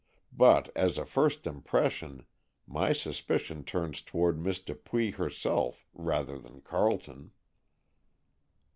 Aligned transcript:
But, 0.33 0.71
as 0.75 0.97
a 0.97 1.05
first 1.05 1.45
impression, 1.45 2.25
my 2.65 2.91
suspicion 2.91 3.63
turns 3.63 4.01
toward 4.01 4.41
Miss 4.41 4.59
Dupuy 4.59 5.11
herself 5.11 5.85
rather 5.93 6.39
than 6.39 6.61
Carleton." 6.61 7.29